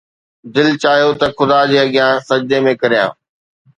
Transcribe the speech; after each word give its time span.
دل 0.55 0.67
چاهيو 0.83 1.11
ته 1.19 1.25
خدا 1.37 1.59
جي 1.69 1.77
اڳيان 1.85 2.13
سجدي 2.29 2.57
۾ 2.67 2.73
ڪريان 2.81 3.09